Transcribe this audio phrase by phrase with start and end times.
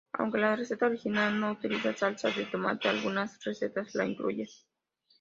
[0.13, 4.49] Aunque la receta original no utiliza salsa de tomate, algunas recetas la incluyen.